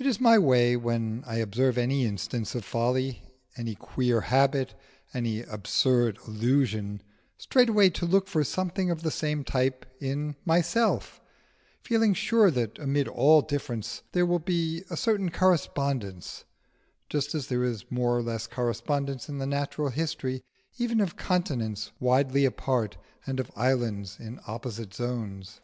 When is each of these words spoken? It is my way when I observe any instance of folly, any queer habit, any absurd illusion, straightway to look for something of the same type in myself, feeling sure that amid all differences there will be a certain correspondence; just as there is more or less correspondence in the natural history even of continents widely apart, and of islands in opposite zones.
It 0.00 0.04
is 0.04 0.20
my 0.20 0.36
way 0.36 0.76
when 0.76 1.22
I 1.24 1.36
observe 1.36 1.78
any 1.78 2.04
instance 2.06 2.56
of 2.56 2.64
folly, 2.64 3.22
any 3.56 3.76
queer 3.76 4.22
habit, 4.22 4.74
any 5.14 5.42
absurd 5.42 6.18
illusion, 6.26 7.04
straightway 7.36 7.90
to 7.90 8.04
look 8.04 8.26
for 8.26 8.42
something 8.42 8.90
of 8.90 9.02
the 9.04 9.12
same 9.12 9.44
type 9.44 9.86
in 10.00 10.34
myself, 10.44 11.20
feeling 11.84 12.14
sure 12.14 12.50
that 12.50 12.80
amid 12.80 13.06
all 13.06 13.40
differences 13.40 14.02
there 14.10 14.26
will 14.26 14.40
be 14.40 14.82
a 14.90 14.96
certain 14.96 15.30
correspondence; 15.30 16.42
just 17.08 17.32
as 17.32 17.46
there 17.46 17.62
is 17.62 17.88
more 17.92 18.16
or 18.16 18.22
less 18.24 18.48
correspondence 18.48 19.28
in 19.28 19.38
the 19.38 19.46
natural 19.46 19.90
history 19.90 20.42
even 20.78 21.00
of 21.00 21.14
continents 21.14 21.92
widely 22.00 22.44
apart, 22.44 22.96
and 23.24 23.38
of 23.38 23.52
islands 23.54 24.18
in 24.18 24.40
opposite 24.48 24.92
zones. 24.92 25.60